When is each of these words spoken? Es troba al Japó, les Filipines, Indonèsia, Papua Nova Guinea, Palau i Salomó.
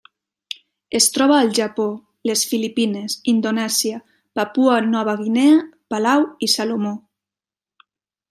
Es 0.99 1.07
troba 1.17 1.35
al 1.39 1.51
Japó, 1.57 1.85
les 2.29 2.45
Filipines, 2.53 3.17
Indonèsia, 3.33 3.99
Papua 4.39 4.79
Nova 4.87 5.15
Guinea, 5.21 5.61
Palau 5.95 6.27
i 6.47 6.51
Salomó. 6.57 6.95